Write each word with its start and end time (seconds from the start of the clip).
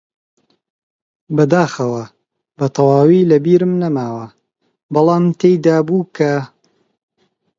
بەداخەوە 1.35 2.03
بەتەواوی 2.59 3.27
لەبیرم 3.31 3.73
نەماوە، 3.83 4.25
بەڵام 4.93 5.25
تێیدابوو 5.39 6.09
کە: 6.15 6.33